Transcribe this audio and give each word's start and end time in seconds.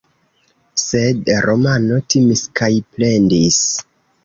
Sed 0.83 1.29
Romano 1.49 2.01
timis 2.15 2.43
kaj 2.63 2.73
plendis. 2.97 3.63